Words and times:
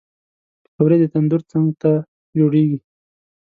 پکورې 0.63 0.97
د 0.99 1.03
تندور 1.13 1.41
څنګ 1.51 1.67
ته 1.81 1.91
جوړېږي 2.37 2.79